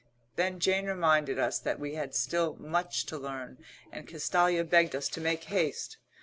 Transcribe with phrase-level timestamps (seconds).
[0.35, 3.59] Then Jane reminded us that we had still much to learn,
[3.91, 5.97] and Castalia begged us to make haste.